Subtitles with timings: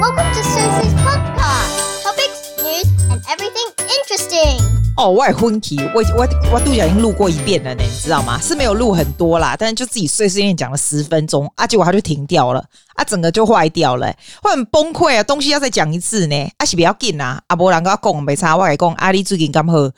[0.00, 2.04] Welcome to Susie's podcast.
[2.04, 3.66] Topics, news, and everything
[3.98, 4.62] interesting.
[4.96, 8.38] 哦，我也昏奇，我我我都已经录过一遍了呢，你知道吗？
[8.40, 12.64] 是没有录很多啦，但是就自己碎碎念讲了十分钟啊，结果它就停掉了
[12.94, 19.90] 啊，整个就坏掉了，会很崩溃啊，东西要再讲一次呢，啊是不要紧啊，啊无人跟我讲没差，我来讲，啊你最近刚好。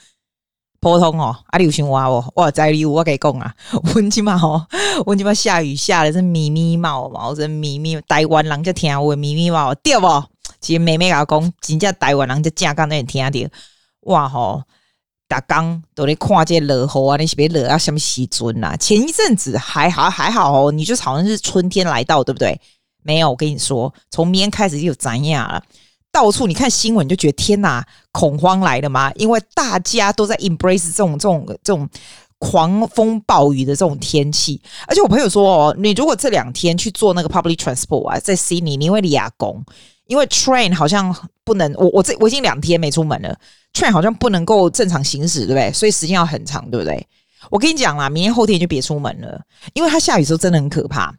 [0.81, 3.55] 普通哦，啊，你有想我无，我在你有，我跟你讲啊，
[3.95, 4.67] 温起码哦，
[5.05, 10.07] 温起码下雨下的是咪咪毛毛，真咪咪台湾人就听我咪咪毛对不？
[10.59, 13.51] 其实妹妹甲我讲，真正台湾人就正刚那听着，
[14.03, 14.63] 哇吼，
[15.29, 18.75] 逐工都在看这落雨啊，你是别落啊什么时阵啊？
[18.77, 22.59] 前一阵子还好还好哦，你就好像是春天来到，对不对？
[23.03, 25.63] 没有，我跟你说，从明天开始就有转样了。
[26.13, 29.13] 到处你看新闻，就觉得天哪，恐慌来了吗？
[29.15, 31.89] 因为大家都在 embrace 这种这种这种
[32.39, 34.61] 狂风暴雨的这种天气。
[34.87, 39.63] 而且我朋友说哦，你如果这两天去做那个 public transport 啊，在悉尼，你会立功，
[40.07, 43.37] 因为 train 好像不能，我我这我已经两天没出门了
[43.73, 45.73] ，train 好像不能够正常行驶，对不对？
[45.73, 47.07] 所以时间要很长，对不对？
[47.49, 49.41] 我跟你讲啦，明天后天就别出门了，
[49.73, 51.15] 因为它下雨时候真的很可怕。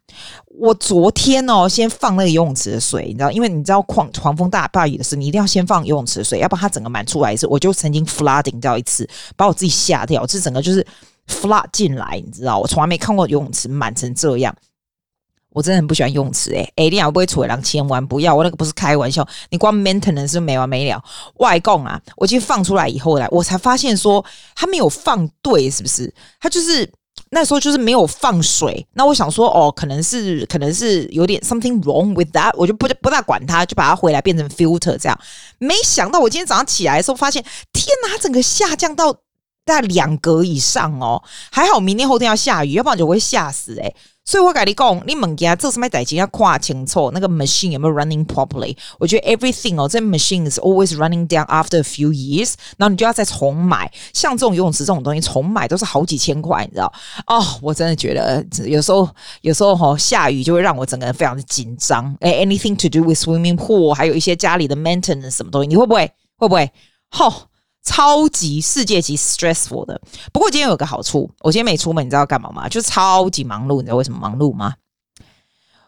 [0.45, 7.47] 我昨天哦，先放那个游泳池的水，你知道，因为你知道狂狂风大暴雨的时候，你一定要先放游泳池的水，要不然它整个满出来一次。
[7.47, 10.85] 我就曾经 flooding 掉一次，把我自己吓掉，这整个就是
[11.27, 14.55] flood 进来，你知道，我从来没看过游泳池满成这样。
[15.51, 21.03] 我真的很不喜欢游泳池，诶诶，你要不会出来，千万不要，我那个不是开玩笑，你光 maintenance 就没完没了。
[21.35, 24.23] 外供啊，我今天放出来以后呢，我才发现说
[24.55, 26.13] 他没有放对，是不是？
[26.39, 26.89] 他就是
[27.31, 28.85] 那时候就是没有放水。
[28.93, 35.19] 那我想说，哦，可能是可能是有点 something wrong with that，我就不不大管它，就把它回来变成 filter 这样。
[35.57, 37.43] 没想到我今天早上起来的时候，发现
[37.73, 39.13] 天哪，整个下降到
[39.65, 41.21] 大概两格以上哦。
[41.51, 43.93] 还好明天后天要下雨，要不然就会吓死诶。
[44.23, 48.77] 所以我跟你讲，你物件做什么代志要看清楚那个 machine 有没有 running properly。
[48.99, 53.91] 我觉得 everything 哦，这 machine is always running down after a few years，然后你就要再重买。
[54.13, 56.93] 像这种游泳池这种东西，重买都是好几千块，你知道？
[57.27, 59.09] 哦，我真的觉得有时候
[59.41, 62.15] 有时候哈、下雨就会让我整个人非常的紧张。
[62.21, 66.09] 诶，anything to do with swimming pool，还有一些家里的 maintenance 什么东西，你会不会？
[66.37, 66.71] 会不会？
[67.09, 67.33] 吼、
[67.83, 69.99] 超级世界级 stressful 的，
[70.31, 72.69] 不过今天有个好处，我今天没出门，你知道干嘛吗？
[72.69, 74.75] 就是超级忙碌，你知道为什么忙碌吗？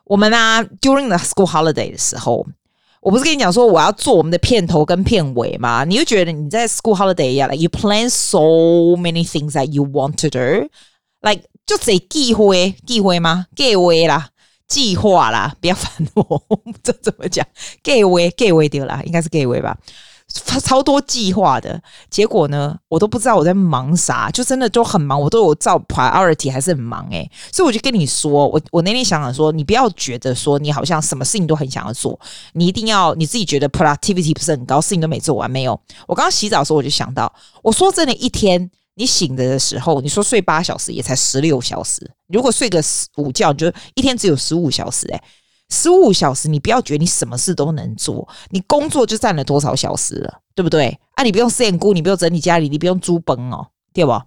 [0.05, 2.45] 我们呢、during the school holiday 的时候，
[2.99, 5.83] 我不是跟你讲说我要做我们的片头跟片尾吗？
[5.83, 8.39] 你就觉得你在 school holiday 一样，like you plan so
[8.99, 12.53] many things that you want to do，like 就得计划
[12.85, 13.45] 计划吗？
[13.55, 14.29] 计划啦，
[14.67, 16.43] 计划啦，不要烦我，
[16.83, 17.45] 这怎么讲？
[17.83, 19.77] 计划计划掉啦，应该是计划吧。
[20.59, 21.79] 超多计划的
[22.09, 32.19] 结果呢，我都不知道我在忙啥，就真的都很忙，我都有照 priority 还是很忙诶、所以我就跟你说，我我那天想想说，你不要觉得说你好像什么事情都很想要做，
[32.53, 35.79] 你一定要你自己觉得 productivity 不是很高，事情都没做完没有。
[36.07, 42.81] 我刚洗澡的时候我就想到，我说真的，一天你醒着的时候，你说睡八小时也才十六小时，如果睡个
[43.17, 45.21] 午觉，你就一天只有十五小时诶、
[45.69, 50.99] 十五小时，你不要觉得你什么事都能做，你工作就占了多少小时了，对不对？
[51.15, 54.25] 啊，你不用洗姑，你不用整理家里，你不用租崩哦，对吧？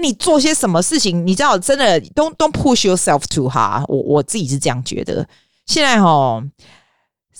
[0.00, 3.84] 你做些什么事情，你知道，真的，don't don't push yourself too hard。
[3.88, 5.28] 我我自己是这样觉得。
[5.66, 6.42] 现在哈。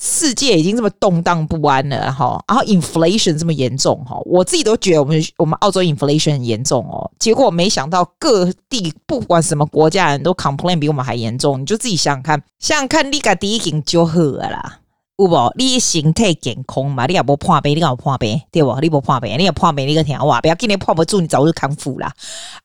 [0.02, 7.10] 世界已经这么动荡不安了哈，然后 inflation 这么严重哈，我自己都觉得我们我们澳洲 inflation 很严重哦。
[7.18, 11.60] 结果没想到各地不管什么国家人都 complain 比我们还严重。
[11.60, 14.78] 你就自己想想看，想想看，你个第一件就好了啦，
[15.18, 15.52] 有无？
[15.58, 17.04] 你身体健康嘛？
[17.04, 18.74] 你也无破病，你有破病对不？
[18.80, 22.10] 你无破病，你也破病，你个听话，不要今天破不住，你早日康复啦。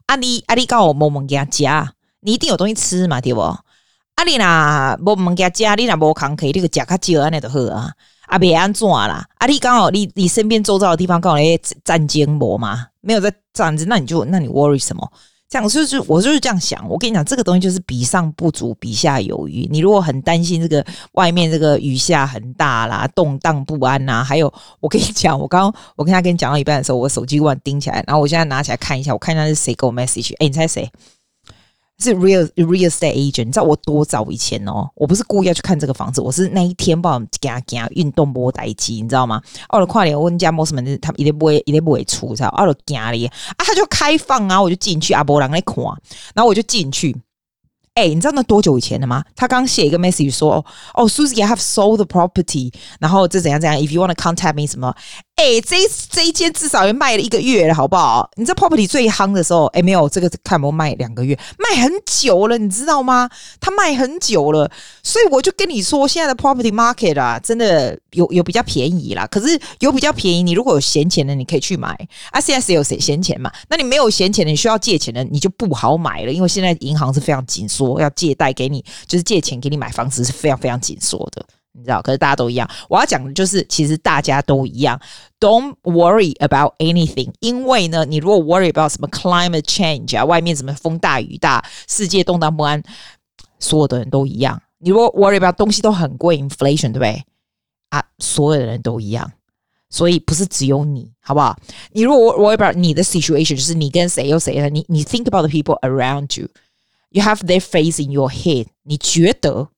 [0.06, 1.92] 啊你啊你告我某某给他加，
[2.22, 3.20] 你一定有东西吃嘛？
[3.20, 3.42] 对不？
[4.16, 7.92] 啊你呐，无物件食，你若无空可以，你个食较少安尼就好啊。
[8.28, 9.24] 啊，别安怎啦？
[9.38, 12.88] 啊，你刚好你你身边周遭的地方刚好咧战争无嘛？
[13.02, 15.08] 没有在战争，那你就那你 worry 什么？
[15.48, 16.90] 这样就是我就是这样想。
[16.90, 19.68] 我跟你讲，这个东西就是比上不足，比下有余。
[19.70, 30.34] 你如果很担心这个外面这个雨下很大啦，动荡不安呐，还有我跟你讲，我刚刚我跟他跟你讲到一半的时候，我手机突然叮起来，然后我现在拿起来看一下，我看一下是谁给我 message。
[30.40, 30.90] 哎，你猜谁？
[31.98, 34.90] 是 real real estate agent，你知道我多早以前哦？
[34.96, 39.42] 我不是故意要去看这个房子，我是那一天帮我们给他给他运动波待机，你知道吗？
[39.70, 42.50] 奥了快点，我们家摩斯们他们一定不会一定不会出，知道？
[42.50, 45.84] 奥了家里啊，他就开放啊，我就进去阿波郎来看，
[46.34, 47.16] 然后我就进去。
[47.94, 49.24] 哎、欸，你知道那多久以前的吗？
[49.38, 50.56] 他刚写一个 message 说，
[50.96, 52.70] 哦，Susie I have sold the property，
[53.00, 54.94] 然后这怎样怎样，if you want to contact me 什么
[55.36, 55.76] 哎，这
[56.10, 58.30] 这一间至少也卖了一个月了，好不好？
[58.36, 63.30] 你这 property 最夯的时候，哎，没有这个看没有卖两个月，卖很久了，你知道吗？
[63.60, 64.72] 它卖很久了，
[65.04, 69.28] 所以我就跟你说，现在的 property market 啊，真的有有比较便宜啦。
[69.28, 71.90] 可是有比较便宜，你如果有闲钱的，你可以去买
[72.32, 72.40] 啊。
[72.40, 73.52] 现在谁有谁闲钱嘛？
[73.68, 81.46] 那你没有闲钱，你需要借钱的，你就不好买了，因为现在银行是非常紧缩，要借贷给你，就是借钱给你买房子是非常非常紧缩的。
[81.75, 82.69] 你知道，可是大家都一样。
[82.89, 85.01] 我要讲的就是，其实大家都一样。
[85.39, 92.83] Don't worry about anything，因为呢，你如果 worry about 什么 climate change 啊，外面什么风大雨大，世界动荡不安，
[93.61, 94.61] 所有的人都一样。
[94.79, 97.23] 你如果 worry about 东西都很贵，inflation，对不对？
[97.91, 99.31] 啊，所有的人都一样，
[99.91, 101.57] 所以不是只有你，好不好？
[101.93, 108.29] 你如果 worry about 你的 situation，就是你跟谁有谁的，你你 think about the people around you，you have their face in your
[108.29, 109.69] head，你觉得？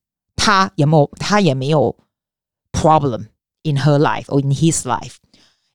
[0.47, 1.11] 他有没有？
[1.19, 1.95] 他也没有
[2.71, 3.27] problem
[3.63, 5.15] in her life or in his life.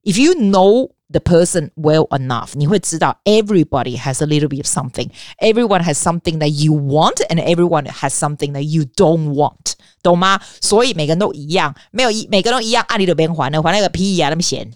[0.03, 5.11] If you know the person well enough，你会知道 everybody has a little bit of something.
[5.39, 9.75] Everyone has something that you want, and everyone has something that you don't want.
[10.03, 10.41] 懂吗？
[10.61, 14.71] 所以每个人都一样，没有一每个人都一样，按你的边还的，还那个屁呀，那么闲。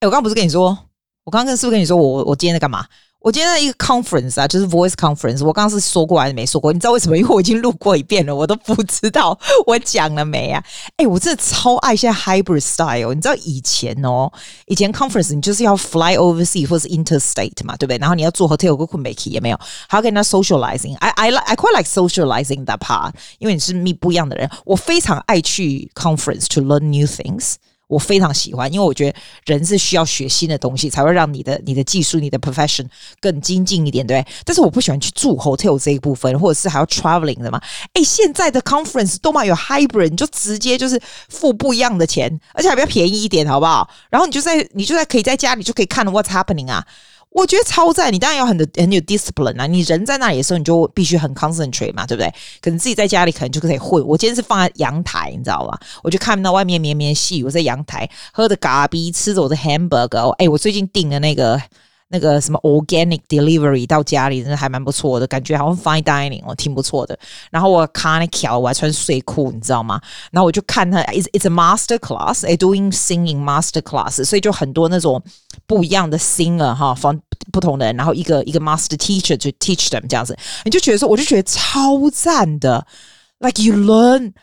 [0.00, 0.78] 哎，我刚刚不是跟你说，
[1.25, 2.85] 我刚刚是不是跟你说我，我今天在干嘛？
[3.19, 5.45] 我今天在一个 conference 啊，就是 voice conference。
[5.45, 6.73] 我刚刚是说过还是没说过？
[6.73, 7.17] 你知道为什么？
[7.17, 10.61] 因为我已经录过一遍了，我都不知道我讲了没啊？
[10.97, 13.13] 哎，我真的超爱现在 hybrid style。
[13.13, 14.29] 你知道以前哦，
[14.65, 17.97] 以前 conference 你就是要 fly overseas 或是 interstate 嘛，对不对？
[17.97, 20.97] 然后你要做 hotel 跟 make 也没有，还要跟人家 socializing。
[20.97, 24.49] I I like I quite like socializing that part，因为你是 me 不一样的人。
[24.65, 27.53] 我非常爱去 conference to learn new things。
[27.93, 32.85] 我非常喜欢，因为我觉得人是需要学新的东西，才会让你的你的技术、你的 profession
[33.21, 34.25] 更精进一点，对。
[34.43, 37.61] 但是我不喜欢去住 hotel 这一部分，或者是还要 traveling 的嘛。
[37.93, 40.99] 诶，现在的 conference 都嘛有 hybrid，你就直接就是
[41.29, 43.87] 付不一样的钱，而且还比较便宜一点，好不好？
[44.09, 46.85] 然后你就在你就在可以在家里就可以看 what's happening 啊。
[47.33, 49.65] 我觉得超赞，你当然有很多很有 discipline 啊！
[49.65, 52.31] 你人在那里的时候，你就必须很 concentrate 嘛，对不对？
[52.61, 54.05] 可能自己在家里可能就可以混。
[54.05, 55.79] 我今天是放在阳台，你知道吧？
[56.03, 60.29] 我就看到外面绵绵细雨，我在阳台喝着咖啡，吃着我的 hamburger。
[60.31, 61.61] 哎，我最近订的那个。
[62.13, 67.17] 那个什么 organic delivery 到家里真的还蛮不错的，感觉好像 fine dining 哦，挺不错的。
[67.49, 69.99] 然后我卡那条我还穿睡裤，你知道吗？
[70.31, 75.19] 然后我就看他，it's it's a master class，哎，doing singing master class，所以就很多那种
[75.65, 77.19] 不一样的 singer 哈，放
[77.51, 82.85] 不同的人，然后一个一个 master teacher 就 teach them 这样子，你就觉得说，我就觉得超赞的
[83.39, 84.33] ，like you learn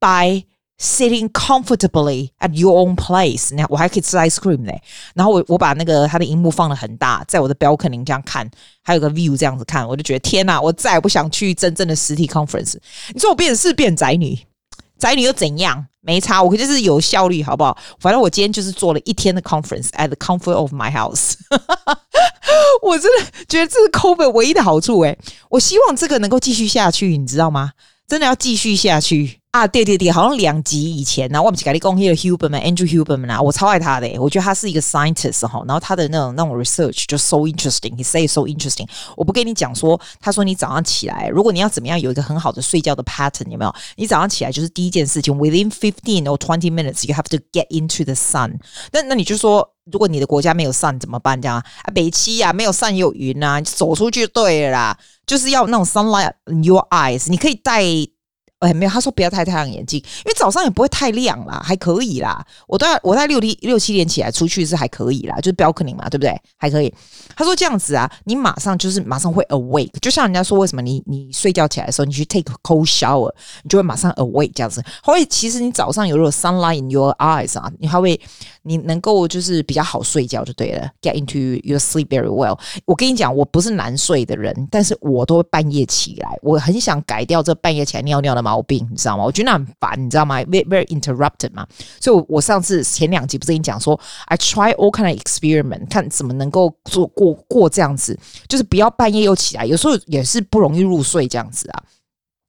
[0.00, 0.46] by。
[0.78, 4.72] Sitting comfortably at your own place，那我还可以吃 ice cream 呢。
[5.14, 8.46] 然后我我把那个它的荧幕放得很大，在我的 balcony 这样看，
[8.82, 12.74] 还有个 view 这样子看，我就觉得天哪，我再也不想去真正的实体 conference。
[13.14, 14.38] 你说我变是变宅女，
[14.98, 15.86] 宅女又怎样？
[16.02, 17.76] 没差，我就是有效率，好不好？
[17.98, 21.32] 反正我今天就是做了一天的 conference at the comfort of my house。
[22.82, 25.18] 我真的觉得这是 COVID 唯一的好处诶，
[25.48, 27.72] 我希望这个能够继续下去，你知道吗？
[28.06, 29.40] 真的要继续下去。
[29.56, 38.86] 啊，对对对，好像两集以前呢，我们是跟你讲那个 Huberman，Andrew Huberman 啊，我超爱他的，我觉得他是一个 scientist 哈，然后他的那种那种 research 就 so interesting，he say so interesting。
[39.16, 43.74] 我不跟你讲说，他说你早上起来，如果你要怎么样有一个很好的睡觉的 pattern，有没有？
[43.96, 48.58] 你早上起来就是第一件事情，within fifteen or twenty minutes you have to get into the sun。
[48.92, 51.40] 那那你就说，如果你的国家没有 sun 怎么办？
[51.40, 57.82] 这样啊，北七啊，没有 sun 也有云啊，你走出去就对了啦，就是要那种 sunlight in your eyes，你可以带。
[58.60, 62.42] 哎，没有，他说不要戴太阳眼镜，因为早上也不会太亮啦，还可以啦。
[62.66, 66.34] 我在我在六点六七点起来出去是还可以啦，就是 balcony 嘛，对不对？
[66.56, 66.92] 还可以。
[67.36, 73.30] 他说这样子啊，你马上就是马上会 awake，就像人家说为什么你你睡觉起来的时候，你去 take a cold shower，
[73.62, 74.82] 你就会马上 awake 这样子。
[75.04, 78.18] 所以其实你早上有如果 sunlight in your eyes 啊，你还会
[78.62, 82.58] 你能够就是比较好睡觉就对了，get into your sleep very well。
[82.86, 89.24] 我跟你讲，我不是难睡的人，但是我都会半夜起来，我很想改掉这半夜起来尿尿的毛病，你知道吗？
[89.24, 91.66] 我觉得那很烦，你知道吗？very very interrupted 嘛。
[92.00, 98.16] 所以，我上次前两集不是跟你讲说，I try all kind of experiment，看怎么能够做过过这样子，
[98.48, 101.82] 就是不要半夜又起来，有时候也是不容易入睡这样子啊，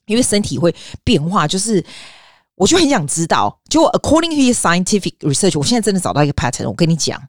[0.06, 1.48] 因为身体会变化。
[1.48, 1.84] 就是，
[2.56, 7.20] 我就很想知道，就 according to scientific research，我现在真的找到一个 pattern，我跟你讲。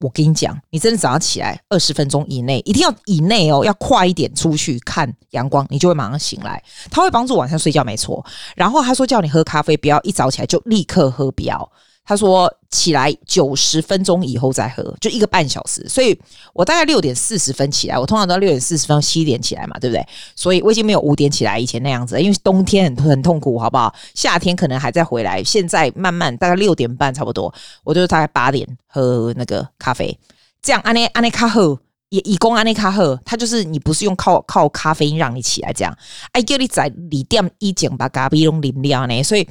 [0.00, 6.62] 我跟你讲，你真的早上起来二十分钟以内，一定要以内哦，要快一点出去看阳光，你就会马上醒来。
[6.90, 8.24] 它会帮助晚上睡觉，没错。
[8.54, 11.68] 然后他说叫你喝咖啡，不要一早起来就立刻喝，不要。
[12.08, 15.86] 他说起来九十分钟以后再喝，就一个半小时。
[15.86, 16.18] 所以
[16.54, 20.02] 我大概六点四十分起来，我通常都六点四十分七点起来嘛，对不对？
[20.34, 23.94] 所以我已经没有五点起来以前那样子，因为冬天很很痛苦，好不好？
[24.14, 27.52] 夏天可能还在回来，现在慢慢大概六点半差不多，
[27.84, 30.18] 我就大概八点喝那个咖啡。
[30.62, 35.94] 这样安内安内卡喝也以供安内卡喝，它就是你不是用靠靠咖啡因让你起来这样，
[36.32, 39.46] 哎叫你在里店一整把咖啡拢饮掉呢，所以。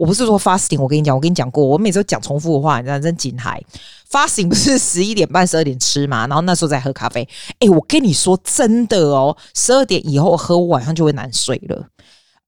[0.00, 3.62] 我不是说 fasting，我跟你讲，我跟你讲过，我每次都讲重复的话，你知道真紧嗨。
[4.10, 7.28] fasting 不是十一点半、十二点吃嘛，然后那时候再喝咖啡。
[7.58, 11.86] 哎，我跟你说真的哦，十二点以后喝，我晚上就会难睡了。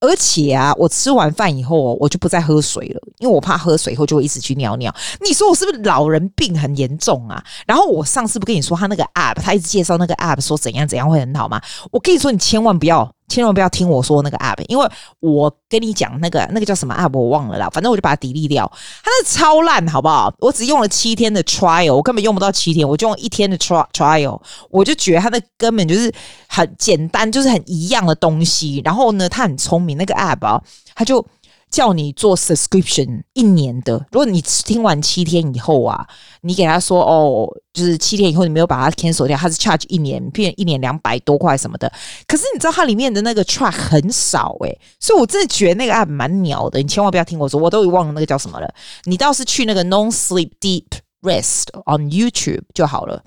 [0.00, 4.92] 而且啊，我吃完饭以后，我就不再喝水了，因为我怕喝水以后就会一直去尿尿。
[5.20, 7.44] 你说我是不是老人病很严重啊？
[7.66, 11.60] 然后我上次不跟你说他那个 app，他一直介绍那个 app，说怎样怎样会很好吗？
[11.90, 13.14] 我跟你说，你千万不要。
[13.32, 14.86] 千万不要听我说那个 app，因为
[15.20, 18.70] 我跟你讲那个那个叫什么 app 我忘了啦，反正我就把它 delete 掉。
[19.02, 20.32] 它那超烂，好不好？
[20.38, 26.12] 我只用了七天的 trial，我根本用不到七天，我就用一天的 trial，我就觉得它的根本就是
[26.46, 28.82] 很简单，就是很一样的东西。
[28.84, 30.62] 然后呢，它很聪明，那个 app 啊，
[30.94, 31.24] 它就。
[31.72, 36.06] 叫你做 subscription 一年的，如果你听完七天以后啊，
[36.42, 41.90] 你给他说哦，就是七天以后你没有把它 cancel 掉，它是 charge 一年，变一年两百多块什么的。
[42.28, 46.78] 可是你知道它里面的那个 track 很少诶、所以我真的觉得那个案蛮鸟的。
[46.78, 48.74] 你千万不要听我说，我都忘了那个叫什么了。
[49.04, 50.84] 你倒是去那个 non sleep deep
[51.22, 53.24] rest on YouTube 就好了，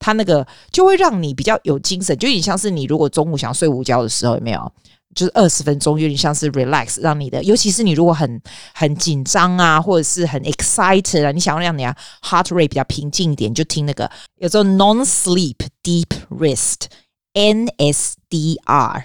[0.00, 4.72] 它那个就会让你比较有精神，就有点像是你如果中午想睡午觉的时候，有没有？
[5.14, 8.40] 就是二十分钟，有点像是 relax，让你的，尤其是你如果很
[8.74, 19.04] 很紧张啊，或者是很 excited 啊，你想要让你的 heart rate 比较平静一点，就听那个，有时候 non-sleep deep rest，NSDR。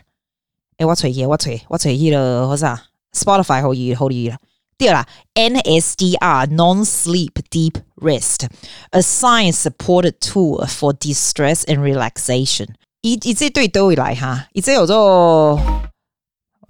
[0.77, 4.37] 哎，我吹耶，我吹，我吹耶了，或啥？Spotify 好耶，好耶了。
[4.77, 12.67] 第二啦，NSDR non-sleep deep rest，a science-supported tool for distress and relaxation。
[13.01, 15.59] 一一这对都会来哈，一这有做。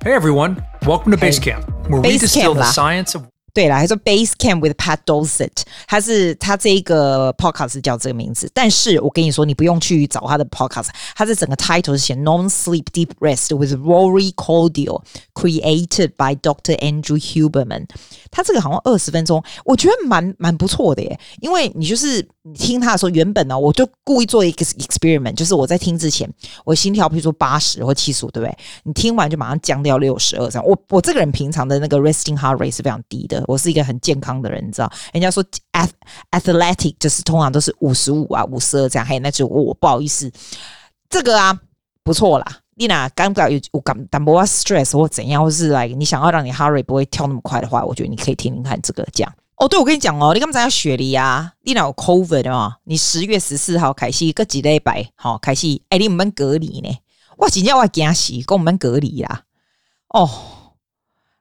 [0.01, 4.97] Hey everyone, welcome to Basecamp, where we distill the science of 对啦，还说 Basecamp with Pat
[5.05, 5.51] Dosset，
[5.87, 15.01] 他是他这个 podcast 叫这个名字，但是我跟你说，你不用去找他的 podcast，他的整个 title 是写 Non-Sleep Deep Rest with Rory Cordial,
[15.33, 16.77] created by Dr.
[16.77, 17.87] Andrew Huberman。
[18.31, 26.31] 他这个好像二十分钟，我觉得蛮蛮不错的耶，因为你就是你听他的时候，原本呢，我就故意做一个 experiment，就是我在听之前，
[26.63, 28.57] 我心跳比如说八十或七十五，对不对？
[28.83, 30.65] 你听完就马上降掉六十二这样。
[30.65, 33.38] 我我这个人平常的那个 resting heart rate 是非常低的。
[33.47, 34.91] 我是一个很健康的人，你知道？
[35.13, 35.43] 人家说
[36.31, 39.05] athletic 就是通常都是五十五啊、五十二这样。
[39.05, 40.31] 嘿，那就我不好意思，
[41.09, 41.59] 这个啊
[42.03, 42.45] 不错啦。
[42.75, 49.29] 你哪感觉有我感但不怕 stress 或怎样，或是来、你想要让你 heart rate 不会跳那么快的话，我觉得你可以听听看这个讲。
[49.57, 52.77] 哦，对，我跟你讲哦，你刚才要雪梨啊，你哪有 COVID 啊？
[52.85, 56.97] 你十月十四号开始，个几礼拜好开始，哎，你们隔离呢？
[57.37, 59.41] 我今天我惊死，跟我们隔离啦。
[60.09, 60.29] 哦。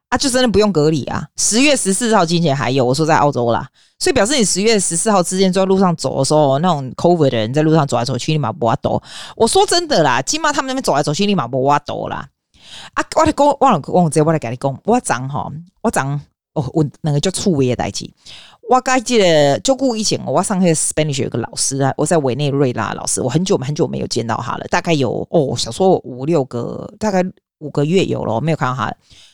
[0.09, 1.23] 啊，就真的不用隔离啊！
[1.37, 3.67] 十月十四号之前还有，我说在澳洲啦，
[3.99, 8.99] 所以表示你十月十四号之前在路上走的时候，那种 COVID 的人在路上走来走去，立马不挖抖。
[9.35, 12.27] 我说真的啦，起码他们那边走来走去，立马不挖抖啦。
[12.95, 15.47] 啊，我来讲，忘了忘了，直接我来跟你讲，我讲哈，
[15.83, 16.19] 我讲
[16.53, 18.09] 哦，我那个叫触微的代志。
[18.67, 27.23] 我记得就故以前我上课 Spanish 有个老师啊，我在委内瑞拉老师，我很久很久没有见到他了，大概有哦，想说五六个，大概
[27.59, 28.91] 五个月有了，没有看到他。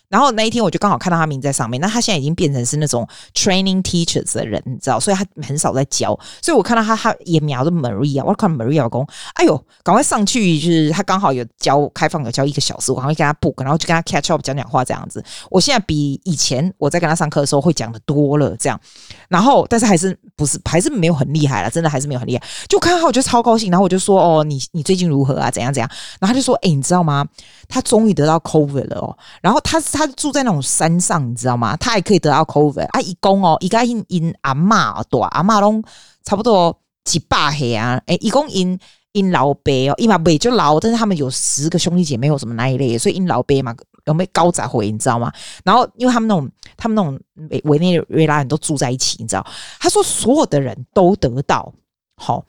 [0.10, 6.18] 然后那一天我就刚好看到他名在上面，那他现在已经变成是那种 training teachers 的人，你知道，所以他很少在教。
[6.42, 15.24] 所以我看到他，他也瞄着 Maria，我看 Maria 老公，哎呦，赶快上去，就是他刚好有教开放有教一个小时，我赶快跟他 book，然后就跟他 catch up 讲讲话这样子。
[15.50, 18.80] 我现在比以前我在跟他上课的时候会讲的多了，这样。
[19.28, 22.44] 然后但是还是不是还是没有很厉害了，真的还是没有很厉害。
[22.70, 25.50] 就看他我就超高兴，然后我就说哦，你你最近如何啊？
[25.50, 25.90] 怎样怎样？
[26.20, 27.26] 然后他就说，哎，你知道吗？
[27.68, 29.18] 他终于得到 COVID 了哦。
[29.42, 31.76] 然后他他住在那种山上，你知道吗？
[31.78, 33.00] 他还可以得到 COVID 啊！
[33.02, 35.82] 一共哦，一个因因阿嬷多阿嬷拢
[36.24, 38.02] 差不多几百岁啊！
[38.08, 38.78] 诶，一共因
[39.14, 43.74] 因老伯哦，因嘛未就老，但是他们有十个兄弟姐妹，有什么那一类，所以因老伯嘛
[44.06, 45.32] 有没有高杂回，你知道吗？
[45.64, 47.20] 然后因为他们那种他们那种
[47.64, 49.46] 委内瑞拉人都住在一起，你知道？
[49.80, 51.74] 他说所有的人都得到
[52.18, 52.46] 好，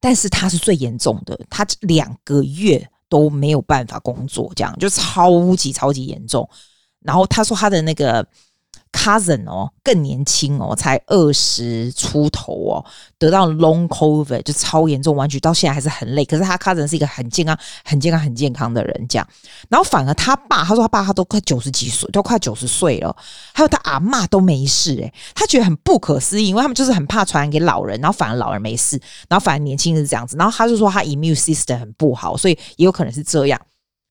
[0.00, 2.88] 但是他是最严重的，他两个月。
[3.08, 6.48] 都没有办法工作，这样就超级超级严重。
[7.00, 8.26] 然后他说他的那个
[8.92, 12.84] cousin 哦，更年轻哦，才二十出头哦，
[13.18, 16.24] 得到 long covid 就超严重，完全到现在还是很累。
[16.24, 19.28] 可是他 cousin 是一个很健康、很健康、很健康的人，这样。
[19.68, 23.14] 然后反而他爸，他说他爸他都快九十几岁，都快九十岁了，
[23.52, 30.36] 还有他阿嬷都没事诶，他觉得很不可思议，因为他们就是很怕传染给老人，然后反而老人没事，然后反而年轻人是这样子。
[30.36, 33.60] 然后他就说他 immune system 很不好，所以也有可能是这样。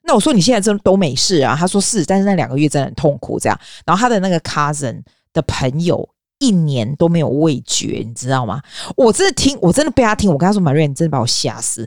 [0.08, 1.54] 那我说你现在真都没事啊？
[1.60, 3.60] 他说是，但是那两个月真的很痛苦，这样。
[3.86, 5.02] 然后他的那个 cousin
[5.34, 6.08] 的朋友
[6.40, 8.62] 一年都没有味觉，你知道吗？
[8.96, 10.32] 我真的听，我真的被他听。
[10.32, 11.86] 我跟他说，Maria，你真的把我吓死。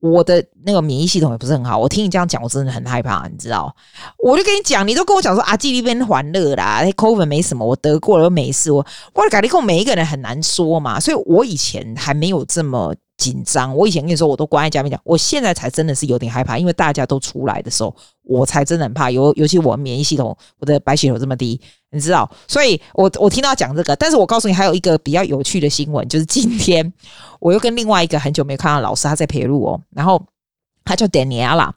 [0.00, 3.74] 我的那个免疫系统也不是很好，我听你这样讲，我真的很害怕，你知道？
[4.18, 8.72] 我就跟你讲，你都跟我讲说啊，这边欢乐啦，COVID 没什么，我得过了又没事。
[8.72, 8.84] 我
[9.14, 12.94] 我感觉每一个人很难说嘛，所以我以前还没有这么。
[13.16, 19.10] 紧张，我以前跟你说，我都关在家里面讲，我现在才真的是有点害怕，因为大家都出来的时候，我才真的很怕。
[19.10, 26.92] 尤尤其我免疫系统，我的白血球这么低，你知道，所以我我听到讲这个，但是我告诉你，还有一个比较有趣的新闻，就是今天
[27.38, 30.20] 我又跟另外一个很久没看到老师，他在陪路哦，然后
[30.84, 31.70] 他叫 Daniela，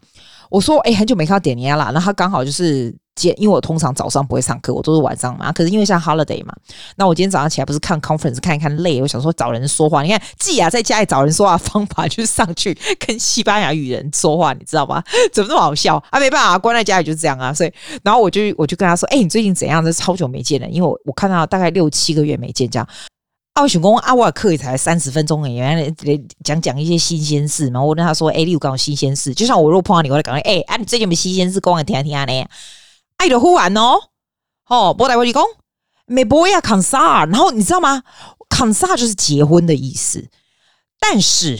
[0.49, 2.95] 我说哎，很久没看到 Daniela，然后他刚好就是。
[3.35, 5.51] 因为我通常早上不会上课，我都是晚上嘛。
[5.51, 6.53] 可是因为像 holiday 嘛，
[6.97, 10.03] 那我今天早上起来不是看 conference 看一看累，我想说找人说话。
[10.03, 15.03] 你看，季亚在家里找人说话的方法就是上去跟西班牙语人说话，你知道吗？
[15.33, 16.19] 怎么那么好笑啊？
[16.19, 17.51] 没办法，关在家里就是这样啊。
[17.51, 17.73] 所以，
[18.03, 19.83] 然后我就我就跟他说：“哎、你最近怎样？
[19.83, 22.87] 这超久没见了，因为我我看到大概六七个月没见这样。”
[23.57, 25.91] 啊，我想说啊，我的课也才三十分钟诶，原来
[26.43, 27.81] 讲讲一些新鲜事嘛。
[27.81, 29.33] 我跟他说：“哎、欸，你有讲有新鲜事？
[29.33, 32.23] 就像我如果碰到你，我就讲：哎、欸，啊，你最近有没新鲜事，跟我听听啊？
[32.25, 32.45] 呢？”
[33.17, 33.95] 爱的呼完哦，
[34.67, 35.43] 哦，波代波利公，
[36.05, 38.03] 美波亚康萨，然后你知道吗？
[38.47, 40.27] 康萨就是结婚的意思。
[40.99, 41.59] 但是，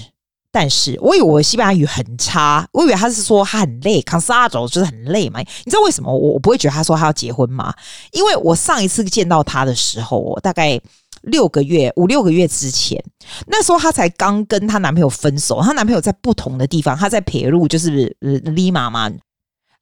[0.51, 5.39] 但是我以为我西班牙语很差，我以为他是说他很累，康萨走就是很累嘛。
[5.39, 7.74] 你知道为什么我我不会觉得他说他要结婚吗？
[8.12, 10.80] 因为我上一次见到他的时候，我大概
[11.28, 13.02] 六个月五六个月之前，
[13.46, 19.12] 那时候她才刚跟她男朋友分手，她男朋友在不同的地方，她在撇路，就是利马嘛。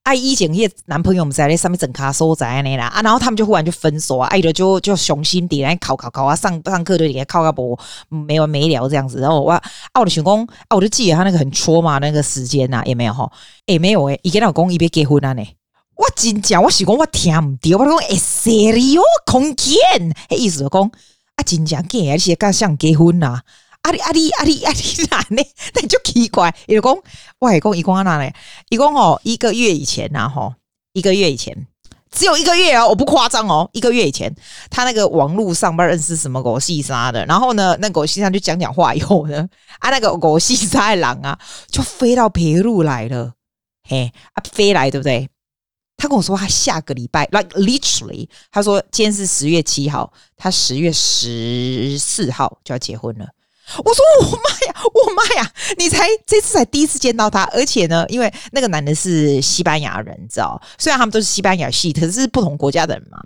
[0.04, 7.76] 爱一整夜男朋友们在那上面整卡收在那啦啊，然后他们就忽然就分手啊，爱的就就雄心点来考考考啊，上上课都给他考个博
[8.10, 9.60] 没完没了这样子，然后我啊
[10.00, 13.28] 我的想讲啊，我就记得他那个很戳嘛那个时间呐，也没有哈，
[13.66, 15.44] 也没有诶，伊跟老公一边结婚了呢，
[15.96, 19.76] 我真讲我是讲我听唔到，我讲诶，serio 空间，
[20.30, 20.92] 诶，意思就讲
[21.36, 23.42] 啊，真讲给而且刚想结婚呐。
[23.84, 24.80] 阿 里阿里阿里阿里
[25.12, 25.44] 哪呢？
[25.76, 26.52] 那就奇怪。
[26.66, 26.98] 伊就讲，
[27.38, 28.32] 我还讲伊讲哪呢？
[28.70, 30.56] 伊讲哦，一个月以前呐，吼，
[30.94, 31.56] 一个月以前，
[32.12, 34.34] 只有一个月哦，我不夸张哦，一个月以前，
[34.72, 41.38] 他那个网络上班认识什么狗戏沙的，然后呢，那狗戏沙就讲讲话以后呢，啊，那个狗戏沙的狼啊，
[41.70, 43.34] 就飞到别路来了，
[43.88, 45.30] 嘿，啊，飞来对不对？
[46.06, 53.28] 他跟我说，他下个礼拜，like literally，他说今天是十月七号，他十月十四号就要结婚了。
[53.78, 55.52] 我说我妈呀，我妈呀！
[55.78, 60.62] 你才这次才第一次见到他，而且呢，因为那个男的是西班牙人，你知道？
[60.78, 63.18] 虽然他们都是西班牙系，可是不同国家的人嘛。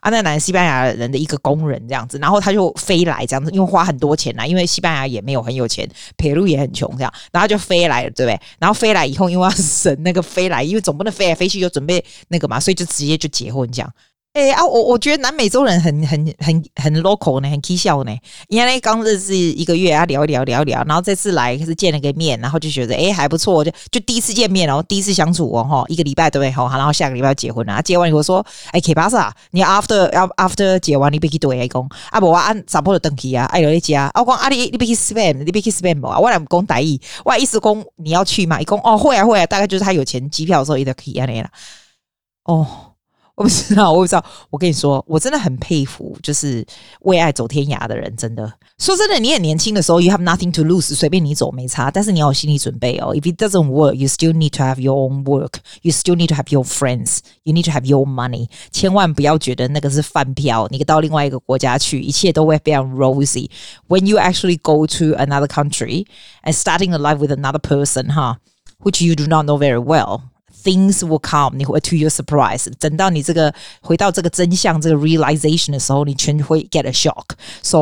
[0.00, 8.40] 啊，那个男的西班牙人的一个工人这样子，然后他就飞来这样子，因为花很多钱啦，因为西班牙也没有很有钱，佩鲁也很穷这样，然后就飞来了，对不对？
[8.60, 13.92] 然后飞来以后，因为要 省那个飞来，因为总不能飞来飞去就准备那个嘛，所以就直接就结婚这样。
[14.38, 18.16] 哎、啊，我我觉得南美洲人很很很很 local 呢，很搞笑呢。
[18.46, 26.52] 因为刚认识一个月啊，聊一聊聊一聊，然后这次来是见了个面，然后就觉得哎、还不错，就就第一次见面哦，第一次相处哦哈，一个礼拜对不对？
[26.52, 41.48] 好，然后下个礼拜要结婚了，结完以后说哎，K 巴萨，你 after 要 after 结完你别去对一公啊不我按啥不的登记啊，哎有一家啊，我讲啊你你别去 spam，你别去 spam 啊，我来讲台语，我意思讲你要去嘛，一共哦会啊会啊，大概就是他有钱机票的时候也得可以安尼了，
[42.44, 42.87] 哦。
[43.37, 44.23] 我不知道，我不知道。
[44.51, 46.63] 我跟你说，我真的很佩服，就是
[47.01, 48.15] 为爱走天涯的人。
[48.15, 51.89] 真的，说真的，你很年轻的时候，you have nothing to lose，随便你走没差。
[51.89, 53.15] 但是你要有心理准备哦。
[53.15, 55.55] If it doesn't work, you still need to have your own work.
[55.81, 57.21] You still need to have your friends.
[57.41, 58.49] You need to have your money.
[58.71, 63.49] 千万不要觉得那个是饭票，你到另外一个国家去，一切都会非常 rosy.
[63.87, 66.05] When you actually go to another country
[66.43, 68.35] and starting a life with another person, huh,
[68.83, 70.21] which you do not know very well.
[70.63, 72.71] Things will come，你会 to your surprise。
[72.79, 77.79] 等到你这个回到这个真相，这个 realization 的时候，你全会 get a shock。So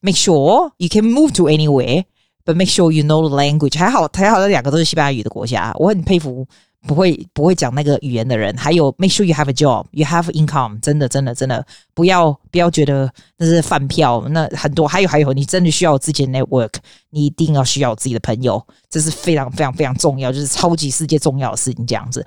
[0.00, 2.04] make sure you can move to anywhere,
[2.46, 3.78] but make sure you know the language。
[3.78, 6.46] 还好，还好，这两个都是西班牙语的国家，我很佩服。
[6.87, 16.73] 不会不会讲那个语言的人，还有 make sure you have a job, you have income，真的真的真的不要不要觉得那是饭票，那很多还有还有，你真的需要自己的 network，
[17.09, 22.25] 你一定要需要自己的朋友，这是非常非常非常重要，就是超级世界重要的事情这样子。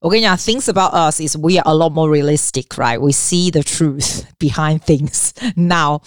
[0.00, 3.00] 我跟你讲，things about us is we are a lot more realistic, right?
[3.00, 5.30] We see the truth behind things.
[5.56, 6.02] Now，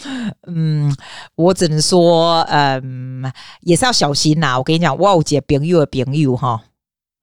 [0.45, 0.95] 嗯，
[1.33, 4.59] 我只能说，嗯，也是要小心呐。
[4.59, 6.61] 我跟你讲，我有一个朋友的朋友哈，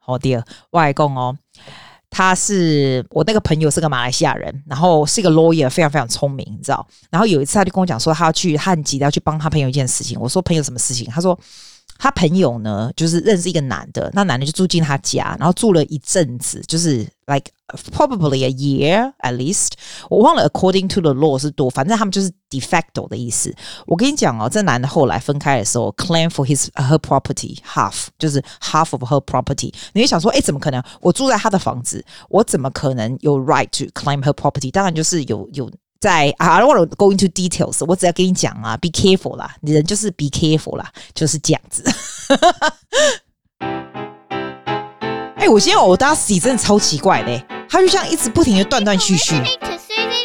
[0.04, 1.36] 好第二外公哦，
[2.10, 6.86] 他是我那个朋友是个马来西亚人，然后是一个 lawyer，非常非常聪明，你知道。
[7.10, 10.20] 然后有一次他就跟我讲说，他要去，汉籍要去帮他朋友一件事情。
[10.20, 11.06] 我说朋友什么事情？
[11.06, 11.38] 他说。
[11.98, 17.50] 他朋友呢，就是认识一个男的，那男的就住进他家，然后住了一阵子，就是 like
[17.92, 19.70] probably a year at least。
[20.11, 23.54] 我忘了 according to the law 是多，反正他们就是 de facto 的意思。
[23.87, 29.72] 我跟你讲哦，这男的后来分开的时候，claim for his her property half，就是 half of her property。
[29.92, 30.83] 你会想说，哎，怎么可能？
[31.00, 34.70] 我住在他的房子，我怎么可能有 right to claim her property？
[34.70, 35.70] 当然就是有有。
[36.04, 41.82] 在啊，I don't want to go into details，我只要跟你讲啊，be careful 啦，你人就是 be careful 啦，就是这样子。
[45.36, 49.34] 哎、欸，我今天我搭司机真的超奇怪的，他就像一直不停的断断续续。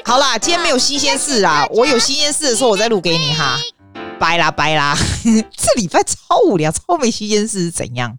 [0.04, 3.58] 好啦，今天没有新鲜事啦，我有新鲜事的时候我再录给你哈。
[4.20, 8.18] 拜啦拜啦， 这礼拜超无聊，超没新鲜事是怎样？